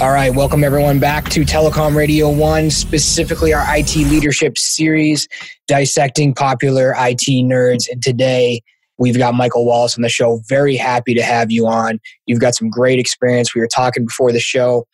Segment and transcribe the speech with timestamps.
[0.00, 5.28] All right, welcome everyone back to Telecom Radio 1, specifically our IT leadership series,
[5.68, 7.86] dissecting popular IT nerds.
[7.86, 8.62] And today
[8.96, 10.40] we've got Michael Wallace on the show.
[10.48, 12.00] Very happy to have you on.
[12.24, 13.54] You've got some great experience.
[13.54, 14.86] We were talking before the show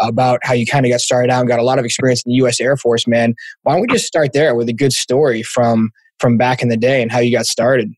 [0.00, 2.32] about how you kind of got started out and got a lot of experience in
[2.32, 2.60] the U.S.
[2.60, 3.34] Air Force, man.
[3.62, 6.76] Why don't we just start there with a good story from from back in the
[6.76, 7.90] day and how you got started?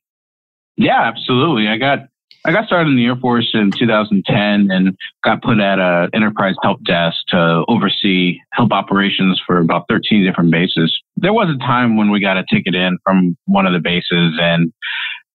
[0.77, 1.67] Yeah, absolutely.
[1.67, 2.07] I got
[2.47, 6.55] I got started in the Air Force in 2010 and got put at a enterprise
[6.63, 10.95] help desk to oversee help operations for about 13 different bases.
[11.17, 14.39] There was a time when we got a ticket in from one of the bases
[14.39, 14.73] and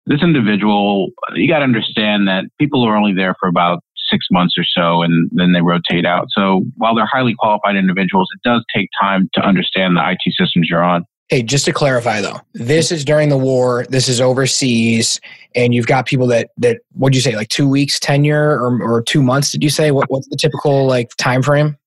[0.07, 4.55] this individual, you got to understand that people are only there for about six months
[4.57, 6.27] or so and then they rotate out.
[6.29, 10.67] So while they're highly qualified individuals, it does take time to understand the IT systems
[10.69, 11.05] you're on.
[11.29, 13.85] Hey, just to clarify though, this is during the war.
[13.89, 15.19] This is overseas,
[15.55, 18.81] and you've got people that that what do you say, like two weeks tenure or
[18.83, 19.51] or two months?
[19.51, 21.77] Did you say what, what's the typical like time frame?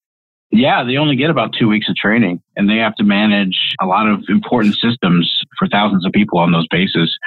[0.50, 3.86] Yeah, they only get about two weeks of training and they have to manage a
[3.86, 7.18] lot of important systems for thousands of people on those bases.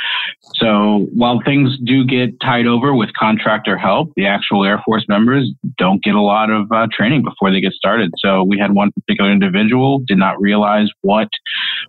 [0.56, 5.52] So while things do get tied over with contractor help, the actual Air Force members
[5.78, 8.12] don't get a lot of uh, training before they get started.
[8.18, 11.28] So we had one particular individual did not realize what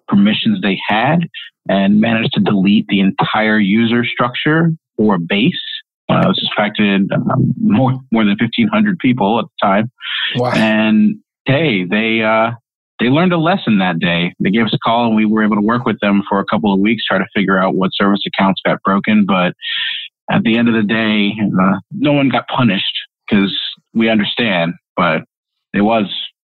[0.08, 1.20] permissions they had
[1.66, 5.54] and managed to delete the entire user structure for a base
[6.12, 9.90] uh, this affected um, more more than fifteen hundred people at the time.
[10.36, 10.52] Wow.
[10.54, 12.52] And hey, they uh,
[12.98, 14.34] they learned a lesson that day.
[14.40, 16.44] They gave us a call, and we were able to work with them for a
[16.44, 19.24] couple of weeks, try to figure out what service accounts got broken.
[19.26, 19.54] But
[20.30, 22.94] at the end of the day, uh, no one got punished
[23.28, 23.56] because
[23.92, 24.74] we understand.
[24.96, 25.22] But
[25.72, 26.04] it was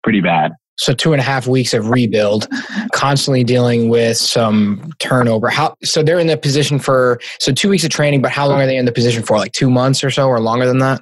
[0.04, 0.52] pretty bad.
[0.78, 2.48] So two and a half weeks of rebuild,
[2.94, 5.50] constantly dealing with some turnover.
[5.50, 8.60] How so they're in the position for so two weeks of training, but how long
[8.60, 9.38] are they in the position for?
[9.38, 11.02] Like two months or so, or longer than that?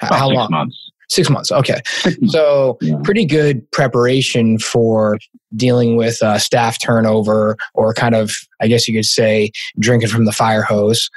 [0.00, 0.50] About how long?
[0.50, 0.90] Months.
[1.08, 1.52] Six months.
[1.52, 1.80] Okay,
[2.26, 2.96] so yeah.
[3.04, 5.18] pretty good preparation for
[5.54, 10.24] dealing with uh, staff turnover, or kind of, I guess you could say, drinking from
[10.24, 11.08] the fire hose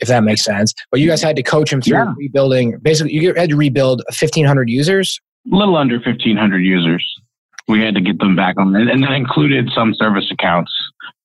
[0.00, 0.72] if that makes sense.
[0.92, 2.14] But you guys had to coach them through yeah.
[2.16, 2.78] rebuilding.
[2.80, 5.18] Basically, you had to rebuild 1,500 users.
[5.52, 7.04] A little under 1,500 users
[7.68, 10.72] we had to get them back on, and that included some service accounts.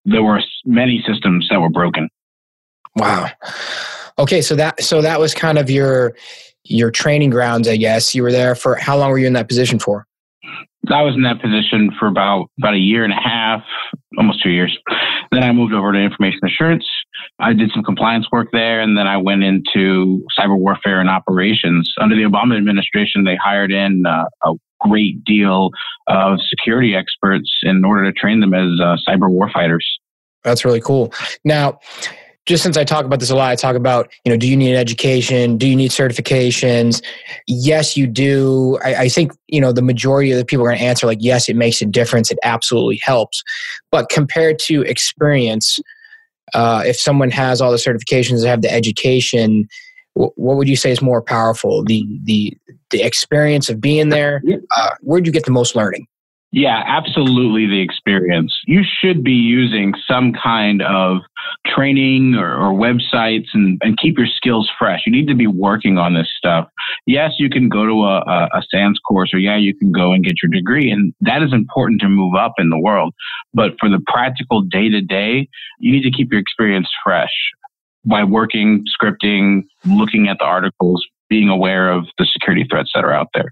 [0.05, 2.09] There were many systems that were broken.
[2.97, 3.29] Wow.
[4.19, 6.13] Okay, so that so that was kind of your
[6.65, 8.15] your training grounds, I guess.
[8.15, 10.05] You were there for how long were you in that position for?
[10.91, 13.61] I was in that position for about about a year and a half,
[14.17, 14.77] almost two years.
[15.31, 16.85] Then I moved over to information assurance.
[17.39, 21.91] I did some compliance work there, and then I went into cyber warfare and operations.
[22.01, 25.69] Under the Obama administration, they hired in uh, a great deal
[26.07, 29.85] of security experts in order to train them as uh, cyber warfighters.
[30.43, 31.13] That's really cool.
[31.45, 31.79] Now,
[32.45, 34.57] just since I talk about this a lot, I talk about, you know, do you
[34.57, 35.57] need an education?
[35.57, 37.01] Do you need certifications?
[37.47, 38.77] Yes, you do.
[38.83, 41.19] I, I think, you know, the majority of the people are going to answer like,
[41.21, 42.31] yes, it makes a difference.
[42.31, 43.43] It absolutely helps.
[43.91, 45.79] But compared to experience,
[46.53, 49.67] uh, if someone has all the certifications, they have the education,
[50.15, 52.55] what would you say is more powerful the the
[52.91, 54.43] the experience of being there
[54.77, 56.05] uh, where'd you get the most learning
[56.53, 58.53] yeah absolutely the experience.
[58.65, 61.17] You should be using some kind of
[61.67, 65.01] training or, or websites and, and keep your skills fresh.
[65.05, 66.69] You need to be working on this stuff.
[67.05, 70.13] Yes you can go to a, a, a SANS course or yeah you can go
[70.13, 73.13] and get your degree and that is important to move up in the world.
[73.53, 75.49] But for the practical day to day
[75.79, 77.33] you need to keep your experience fresh
[78.05, 83.13] by working, scripting, looking at the articles, being aware of the security threats that are
[83.13, 83.51] out there.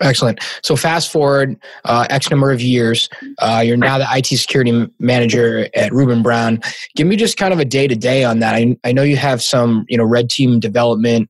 [0.00, 0.40] Excellent.
[0.62, 5.68] So fast forward uh, X number of years, uh, you're now the IT security manager
[5.74, 6.64] at RubinBrown.
[6.96, 8.54] Give me just kind of a day to day on that.
[8.54, 11.28] I, I know you have some, you know, red team development,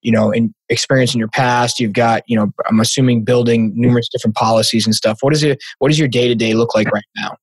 [0.00, 1.78] you know, in experience in your past.
[1.78, 5.18] You've got, you know, I'm assuming building numerous different policies and stuff.
[5.20, 5.62] What is it?
[5.78, 7.36] What does your day to day look like right now?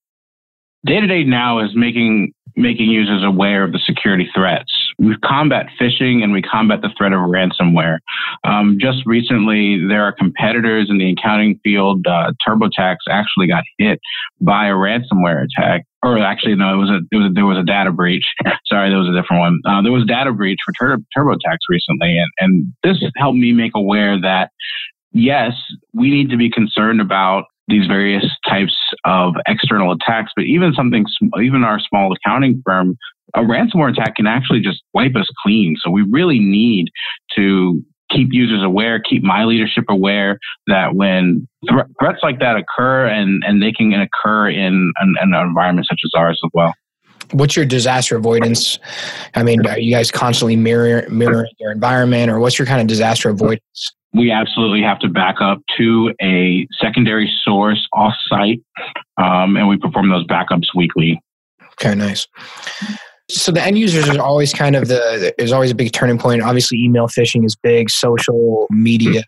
[0.85, 4.72] Day to day now is making making users aware of the security threats.
[5.00, 7.97] We combat phishing and we combat the threat of ransomware.
[8.44, 12.05] Um, just recently, there are competitors in the accounting field.
[12.05, 14.00] Uh, TurboTax actually got hit
[14.40, 15.84] by a ransomware attack.
[16.03, 18.26] Or actually, no, it was a, it was a there was a data breach.
[18.66, 19.59] Sorry, there was a different one.
[19.66, 23.72] Uh, there was data breach for Tur- TurboTax recently, and and this helped me make
[23.73, 24.50] aware that
[25.14, 25.53] yes,
[25.94, 28.76] we need to be concerned about these various types
[29.06, 31.06] of external attacks, but even something,
[31.42, 32.98] even our small accounting firm,
[33.36, 35.76] a ransomware attack can actually just wipe us clean.
[35.82, 36.88] So we really need
[37.36, 37.82] to
[38.12, 40.38] keep users aware, keep my leadership aware
[40.68, 45.34] that when th- threats like that occur and, and they can occur in an, an
[45.34, 46.74] environment such as ours as well
[47.31, 48.79] what's your disaster avoidance?
[49.35, 52.87] I mean, are you guys constantly mirror, mirroring your environment, or what's your kind of
[52.87, 58.61] disaster avoidance we absolutely have to back up to a secondary source off-site,
[59.17, 61.20] um, and we perform those backups weekly.
[61.73, 62.28] Okay, nice.
[63.29, 66.41] So the end users are always kind of the there's always a big turning point.
[66.41, 67.90] Obviously, email phishing is big.
[67.90, 69.23] Social media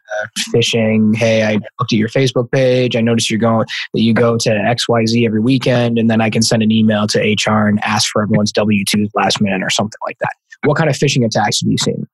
[0.53, 1.15] phishing.
[1.15, 2.95] Hey, I looked at your Facebook page.
[2.95, 6.19] I noticed you're going that you go to X Y Z every weekend, and then
[6.19, 9.63] I can send an email to HR and ask for everyone's W twos last minute
[9.63, 10.33] or something like that.
[10.65, 12.07] What kind of phishing attacks have you seen?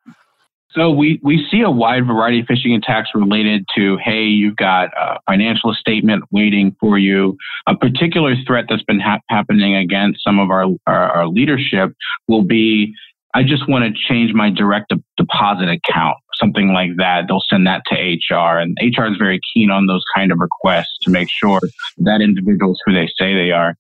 [0.73, 4.89] So we, we see a wide variety of phishing attacks related to, hey, you've got
[4.97, 7.37] a financial statement waiting for you.
[7.67, 11.93] A particular threat that's been ha- happening against some of our, our, our leadership
[12.27, 12.93] will be,
[13.33, 17.25] I just want to change my direct deposit account, something like that.
[17.27, 20.97] They'll send that to HR, and HR is very keen on those kind of requests
[21.03, 21.59] to make sure
[21.99, 23.75] that individual is who they say they are.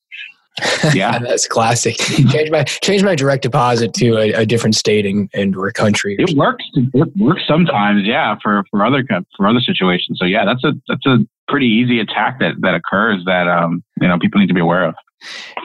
[0.93, 1.97] Yeah, that's classic.
[1.97, 6.15] change my change my direct deposit to a, a different state and, and or country.
[6.19, 6.65] It works.
[6.73, 8.03] It works sometimes.
[8.05, 9.03] Yeah, for for other
[9.37, 10.19] for other situations.
[10.19, 14.07] So yeah, that's a that's a pretty easy attack that that occurs that um you
[14.07, 14.95] know people need to be aware of.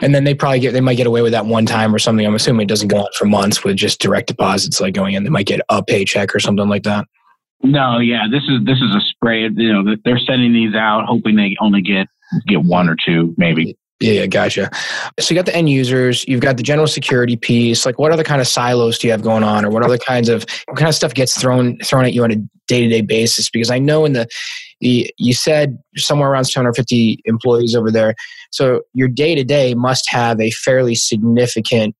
[0.01, 2.25] And then they probably get they might get away with that one time or something.
[2.25, 5.23] I'm assuming it doesn't go on for months with just direct deposits like going in.
[5.23, 7.05] They might get a paycheck or something like that.
[7.63, 9.43] No, yeah, this is this is a spray.
[9.49, 12.07] You know, they're sending these out hoping they only get
[12.47, 13.75] get one or two, maybe.
[13.99, 14.69] Yeah, yeah, gotcha.
[15.19, 17.83] So you got the end users, you've got the general security piece.
[17.83, 20.29] Like, what other kind of silos do you have going on, or what other kinds
[20.29, 22.35] of what kind of stuff gets thrown thrown at you on a
[22.67, 23.49] day to day basis?
[23.49, 24.27] Because I know in the,
[24.81, 28.13] the you said somewhere around 250 employees over there,
[28.51, 31.95] so your day to day must have a fairly significant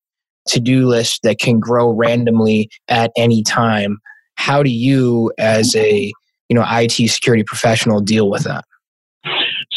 [0.50, 3.98] to do list that can grow randomly at any time.
[4.36, 6.14] How do you, as a
[6.48, 8.66] you know IT security professional, deal with that?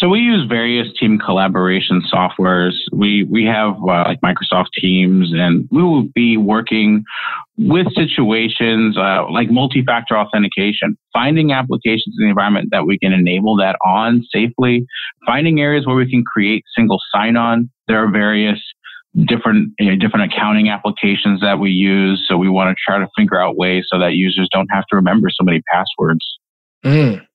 [0.00, 2.72] So we use various team collaboration softwares.
[2.90, 7.04] We we have uh, like Microsoft Teams, and we will be working
[7.58, 13.56] with situations uh, like multi-factor authentication, finding applications in the environment that we can enable
[13.58, 14.86] that on safely,
[15.26, 17.70] finding areas where we can create single sign-on.
[17.86, 18.58] There are various
[19.26, 22.24] different you know, different accounting applications that we use.
[22.26, 24.96] So we want to try to figure out ways so that users don't have to
[24.96, 26.24] remember so many passwords.
[26.86, 27.26] Mm.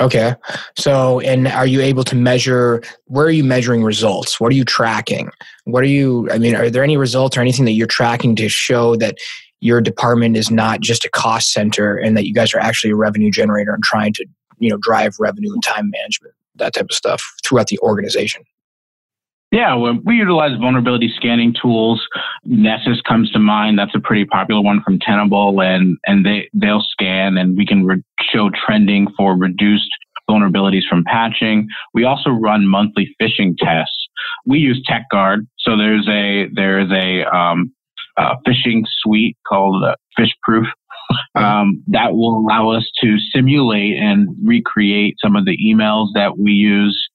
[0.00, 0.34] Okay.
[0.76, 4.40] So, and are you able to measure, where are you measuring results?
[4.40, 5.30] What are you tracking?
[5.64, 8.48] What are you, I mean, are there any results or anything that you're tracking to
[8.48, 9.16] show that
[9.60, 12.96] your department is not just a cost center and that you guys are actually a
[12.96, 14.26] revenue generator and trying to,
[14.58, 18.44] you know, drive revenue and time management, that type of stuff throughout the organization?
[19.50, 22.06] Yeah, well, we utilize vulnerability scanning tools.
[22.44, 23.78] Nessus comes to mind.
[23.78, 27.86] That's a pretty popular one from Tenable, and and they they'll scan, and we can
[27.86, 28.02] re-
[28.68, 29.90] trending for reduced
[30.28, 31.66] vulnerabilities from patching.
[31.94, 34.06] We also run monthly phishing tests.
[34.46, 37.72] We use TechGuard, so there's a there's a um,
[38.16, 40.66] uh, phishing suite called uh, PhishProof
[41.34, 46.52] um, that will allow us to simulate and recreate some of the emails that we
[46.52, 47.08] use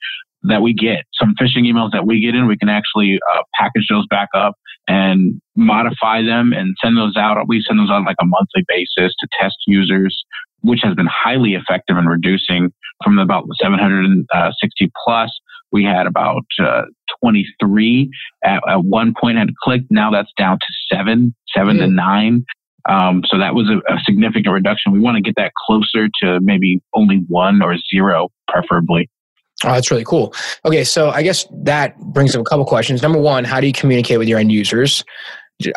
[0.43, 3.87] that we get, some phishing emails that we get in, we can actually uh, package
[3.89, 4.55] those back up
[4.87, 7.37] and modify them and send those out.
[7.47, 10.23] We send those on like a monthly basis to test users,
[10.63, 12.73] which has been highly effective in reducing
[13.03, 15.31] from about 760 uh, plus.
[15.71, 16.83] We had about uh,
[17.23, 18.09] 23
[18.43, 19.87] at, at, one point had clicked.
[19.89, 21.81] Now that's down to seven, 7 mm-hmm.
[21.81, 22.45] to nine.
[22.87, 24.91] Um, so that was a, a significant reduction.
[24.91, 29.09] We want to get that closer to maybe only one or zero, preferably.
[29.65, 30.33] Oh, that's really cool.
[30.65, 33.01] Okay, so I guess that brings up a couple questions.
[33.01, 35.03] Number one, how do you communicate with your end users?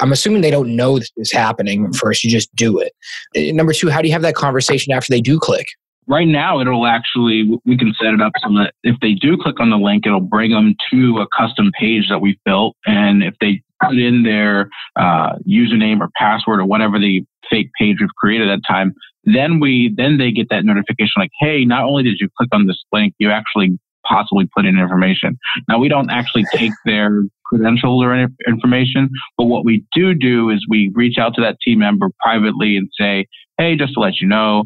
[0.00, 2.24] I'm assuming they don't know this is happening first.
[2.24, 2.92] You just do it.
[3.36, 5.66] Uh, number two, how do you have that conversation after they do click?
[6.08, 9.58] Right now, it'll actually, we can set it up so that if they do click
[9.58, 12.76] on the link, it'll bring them to a custom page that we've built.
[12.86, 17.96] And if they put in their uh, username or password or whatever the fake page
[18.00, 21.82] we've created at that time, then we then they get that notification like, hey, not
[21.82, 23.76] only did you click on this link, you actually
[24.06, 25.36] possibly put in information.
[25.68, 30.64] Now we don't actually take their credentials or information, but what we do do is
[30.68, 33.26] we reach out to that team member privately and say,
[33.58, 34.64] hey, just to let you know,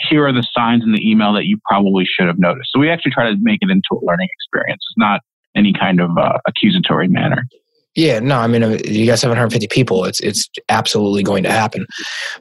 [0.00, 2.70] here are the signs in the email that you probably should have noticed.
[2.72, 4.82] So we actually try to make it into a learning experience.
[4.90, 5.20] It's not
[5.56, 7.44] any kind of uh, accusatory manner.
[7.94, 10.04] Yeah, no, I mean, uh, you got 750 people.
[10.04, 11.86] It's it's absolutely going to happen.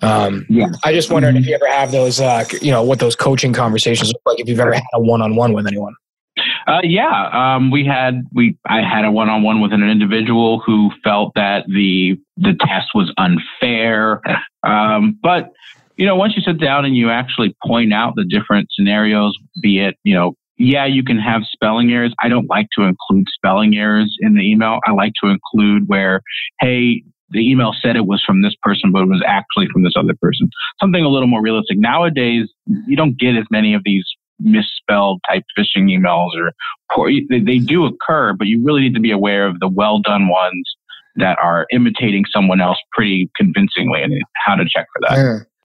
[0.01, 0.65] Um, yeah.
[0.83, 4.11] I just wondered if you ever have those, uh, you know, what those coaching conversations
[4.11, 4.39] look like.
[4.39, 5.93] If you've ever had a one-on-one with anyone.
[6.65, 11.33] Uh, yeah, um, we had we I had a one-on-one with an individual who felt
[11.35, 14.21] that the the test was unfair,
[14.63, 15.51] um, but
[15.97, 19.79] you know, once you sit down and you actually point out the different scenarios, be
[19.79, 22.13] it you know yeah, you can have spelling errors.
[22.21, 24.79] I don't like to include spelling errors in the email.
[24.87, 26.21] I like to include where,
[26.61, 29.93] hey, the email said it was from this person, but it was actually from this
[29.97, 30.49] other person.
[30.79, 31.79] Something a little more realistic.
[31.79, 32.47] Nowadays,
[32.87, 34.05] you don't get as many of these
[34.43, 36.51] misspelled type phishing emails or
[36.91, 39.99] poor, they, they do occur, but you really need to be aware of the well
[39.99, 40.63] done ones
[41.15, 44.13] that are imitating someone else pretty convincingly and
[44.45, 45.17] how to check for that.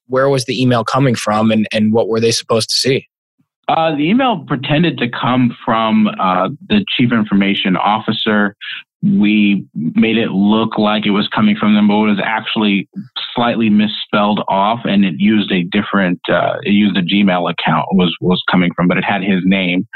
[0.06, 3.08] Where was the email coming from and, and what were they supposed to see?
[3.68, 8.56] Uh, the email pretended to come from uh, the chief information officer.
[9.02, 12.88] We made it look like it was coming from them, but it was actually
[13.34, 16.18] slightly misspelled off, and it used a different.
[16.28, 19.86] Uh, it used a Gmail account was was coming from, but it had his name.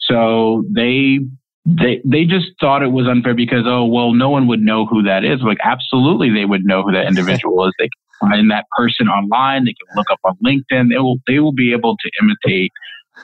[0.00, 1.20] So they
[1.66, 5.02] they they just thought it was unfair because oh well no one would know who
[5.02, 8.64] that is like absolutely they would know who that individual is they can find that
[8.76, 12.10] person online they can look up on linkedin they will they will be able to
[12.22, 12.72] imitate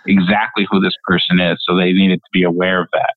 [0.06, 3.14] exactly who this person is so they needed to be aware of that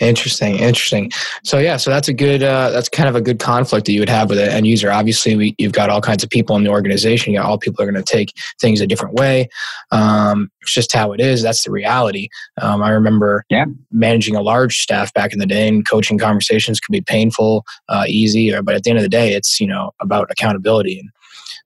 [0.00, 1.12] Interesting, interesting.
[1.44, 4.00] So yeah, so that's a good, uh, that's kind of a good conflict that you
[4.00, 4.90] would have with an end user.
[4.90, 7.32] Obviously, we, you've got all kinds of people in the organization.
[7.32, 9.48] You got all people are going to take things a different way.
[9.92, 11.42] Um, it's just how it is.
[11.42, 12.28] That's the reality.
[12.60, 13.66] Um, I remember yeah.
[13.92, 18.04] managing a large staff back in the day, and coaching conversations could be painful, uh,
[18.08, 21.10] easy, but at the end of the day, it's you know about accountability and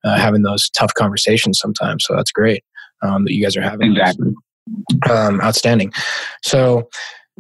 [0.04, 2.04] uh, having those tough conversations sometimes.
[2.04, 2.62] So that's great
[3.02, 3.92] um, that you guys are having.
[3.92, 4.34] Exactly.
[5.08, 5.92] Um, outstanding.
[6.42, 6.88] So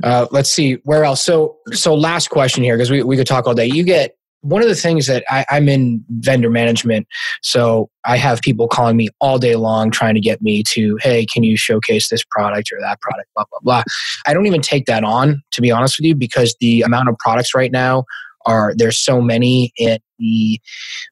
[0.02, 1.22] uh, let's see where else.
[1.22, 3.66] So, so last question here because we, we could talk all day.
[3.66, 7.08] You get one of the things that I, I'm in vendor management,
[7.42, 11.26] so I have people calling me all day long trying to get me to, hey,
[11.26, 13.82] can you showcase this product or that product, blah blah blah.
[14.26, 17.16] I don't even take that on to be honest with you because the amount of
[17.18, 18.04] products right now
[18.46, 20.58] are there's so many and the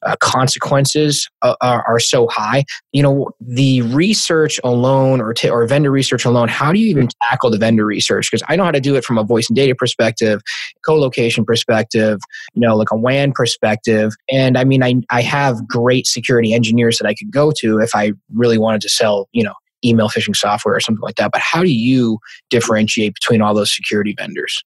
[0.03, 2.63] uh, consequences uh, are, are, so high.
[2.91, 7.09] You know the research alone or t- or vendor research alone how do you even
[7.21, 8.29] tackle the vendor research?
[8.31, 10.41] Because i know how to do it from a voice and data perspective
[10.85, 12.19] co-location perspective
[12.53, 14.13] you know like a wan perspective.
[14.31, 17.95] And i mean i, I have great security engineers that i could go to if
[17.95, 21.31] i really wanted to sell you know email phishing software or something like that.
[21.31, 22.17] But how do you
[22.49, 24.63] differentiate between all those security vendors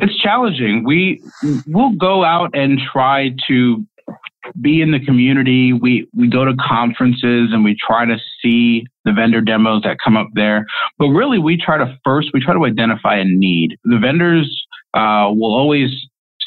[0.00, 0.84] it's challenging.
[0.84, 1.22] We
[1.66, 3.84] we'll go out and try to
[4.60, 5.72] be in the community.
[5.72, 10.16] We we go to conferences and we try to see the vendor demos that come
[10.16, 10.66] up there.
[10.98, 13.76] But really, we try to first we try to identify a need.
[13.84, 15.90] The vendors uh, will always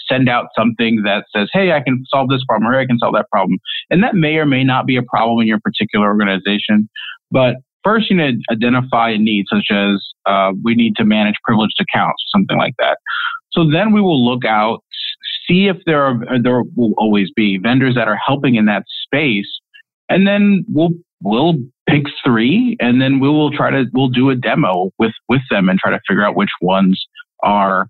[0.10, 3.14] send out something that says, "Hey, I can solve this problem," or "I can solve
[3.16, 6.90] that problem," and that may or may not be a problem in your particular organization.
[7.32, 11.36] But first, you need to identify a need, such as uh, we need to manage
[11.44, 12.98] privileged accounts, something like that.
[13.54, 14.84] So then we will look out,
[15.48, 19.48] see if there are there will always be vendors that are helping in that space,
[20.10, 20.92] and then we'll
[21.22, 21.56] we'll
[21.90, 25.70] pick three, and then we will try to we'll do a demo with with them
[25.70, 27.04] and try to figure out which ones
[27.44, 27.88] are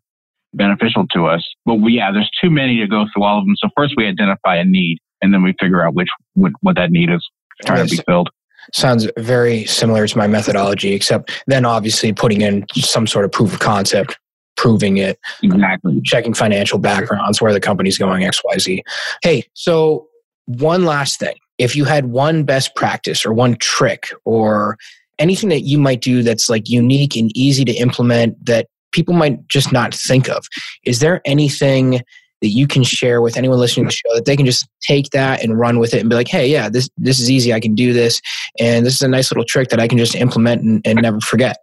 [0.54, 1.48] beneficial to us.
[1.66, 3.56] But we, yeah, there's too many to go through all of them.
[3.58, 6.92] So first we identify a need, and then we figure out which what, what that
[6.92, 7.28] need is
[7.66, 8.30] trying to be filled
[8.74, 13.54] sounds very similar to my methodology except then obviously putting in some sort of proof
[13.54, 14.18] of concept
[14.58, 16.02] proving it, um, exactly.
[16.04, 18.82] checking financial backgrounds, where the company's going, XYZ.
[19.24, 20.08] Hey, so
[20.46, 21.36] one last thing.
[21.58, 24.78] If you had one best practice or one trick or
[25.20, 29.48] anything that you might do that's like unique and easy to implement that people might
[29.48, 30.46] just not think of,
[30.84, 32.02] is there anything
[32.42, 35.12] that you can share with anyone listening to the show that they can just take
[35.12, 37.54] that and run with it and be like, hey, yeah, this this is easy.
[37.54, 38.20] I can do this,
[38.60, 41.20] and this is a nice little trick that I can just implement and, and never
[41.20, 41.58] forget.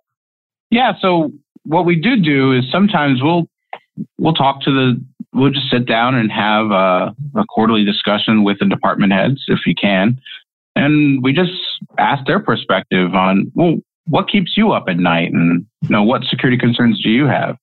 [0.71, 0.93] Yeah.
[1.01, 1.33] So
[1.69, 3.47] what we do do is sometimes we'll
[4.19, 8.59] we'll talk to the we'll just sit down and have a, a quarterly discussion with
[8.59, 10.19] the department heads if you can,
[10.75, 11.53] and we just
[11.99, 15.33] ask their perspective on well what keeps you up at night?
[15.33, 17.57] And you know what security concerns do you have?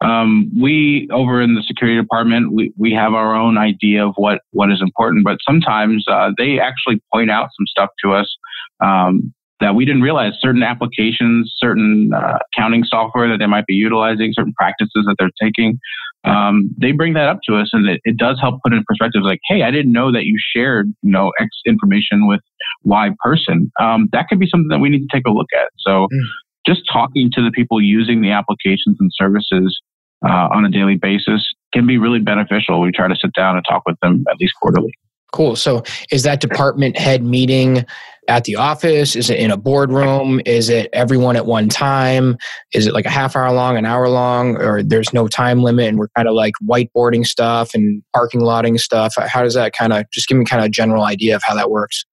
[0.00, 4.40] Um, we over in the security department we, we have our own idea of what
[4.52, 8.36] what is important but sometimes uh, they actually point out some stuff to us
[8.80, 13.74] um, that we didn't realize certain applications, certain uh, accounting software that they might be
[13.74, 15.78] utilizing, certain practices that they're taking.
[16.24, 19.22] Um, they bring that up to us, and it, it, does help put in perspective.
[19.22, 22.40] Like, hey, I didn't know that you shared, you know, X information with
[22.84, 23.70] Y person.
[23.80, 25.68] Um, that could be something that we need to take a look at.
[25.78, 26.20] So, mm.
[26.66, 29.80] just talking to the people using the applications and services
[30.28, 32.80] uh, on a daily basis can be really beneficial.
[32.80, 34.92] We try to sit down and talk with them at least quarterly.
[35.32, 35.56] Cool.
[35.56, 37.84] So, is that department head meeting
[38.28, 39.16] at the office?
[39.16, 40.40] Is it in a boardroom?
[40.46, 42.36] Is it everyone at one time?
[42.72, 45.88] Is it like a half hour long, an hour long, or there's no time limit
[45.88, 49.14] and we're kind of like whiteboarding stuff and parking lotting stuff?
[49.16, 51.54] How does that kind of just give me kind of a general idea of how
[51.54, 52.04] that works?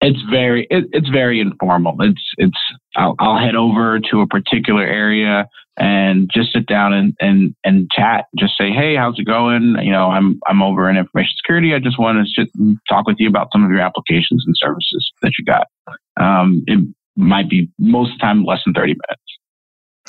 [0.00, 1.96] It's very it, it's very informal.
[2.00, 2.58] It's it's
[2.96, 5.48] I'll, I'll head over to a particular area
[5.78, 8.26] and just sit down and, and, and chat.
[8.38, 9.76] Just say, hey, how's it going?
[9.82, 11.74] You know, I'm I'm over in information security.
[11.74, 14.54] I just want to sit and talk with you about some of your applications and
[14.56, 15.66] services that you got.
[16.18, 16.78] Um, it
[17.16, 19.22] might be most of the time less than thirty minutes.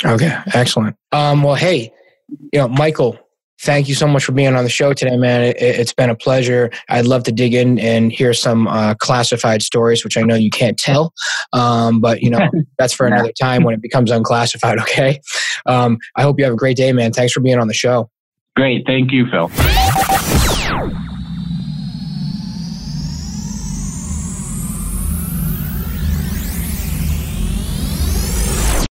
[0.06, 0.96] Okay, excellent.
[1.12, 1.92] Um, well, hey,
[2.30, 3.18] you know, Michael,
[3.62, 5.42] thank you so much for being on the show today, man.
[5.42, 6.72] It, has been a pleasure.
[6.90, 10.50] I'd love to dig in and hear some uh, classified stories, which I know you
[10.50, 11.14] can't tell,
[11.54, 14.78] um, but you know that's for another time when it becomes unclassified.
[14.88, 15.20] Okay.
[15.66, 17.12] Um, I hope you have a great day, man.
[17.12, 18.10] Thanks for being on the show.
[18.56, 18.86] Great.
[18.88, 19.52] Thank you, Phil.